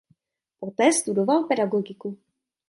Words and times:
Poté 0.59 0.93
studoval 0.93 1.47
pedagogiku. 1.47 2.17